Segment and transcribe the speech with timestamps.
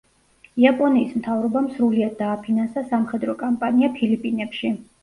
[0.61, 4.79] იაპონიის მთავრობამ სრულიად დააფინანსა სამხედრო კამპანია ფილიპინებში.